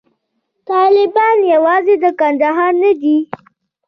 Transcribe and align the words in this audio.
طالبان 0.69 1.37
یوازې 1.53 1.95
د 2.03 2.05
کندهار 2.19 2.71
نه 2.83 2.91
دي. 3.01 3.17